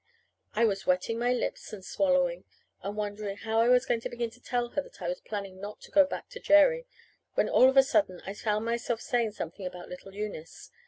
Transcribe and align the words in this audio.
I 0.55 0.65
was 0.65 0.87
wetting 0.87 1.19
my 1.19 1.31
lips, 1.31 1.71
and 1.71 1.85
swallowing, 1.85 2.43
and 2.81 2.97
wondering 2.97 3.37
how 3.37 3.59
I 3.59 3.69
was 3.69 3.85
going 3.85 3.99
to 4.01 4.09
begin 4.09 4.31
to 4.31 4.41
tell 4.41 4.69
her 4.69 4.81
that 4.81 4.99
I 4.99 5.07
was 5.07 5.21
planning 5.21 5.61
not 5.61 5.79
to 5.81 5.91
go 5.91 6.05
back 6.05 6.27
to 6.29 6.39
Jerry, 6.39 6.87
when 7.35 7.47
all 7.47 7.69
of 7.69 7.77
a 7.77 7.83
sudden 7.83 8.19
I 8.25 8.33
found 8.33 8.65
myself 8.65 8.99
saying 8.99 9.33
something 9.33 9.63
about 9.63 9.89
little 9.89 10.15
Eunice. 10.15 10.71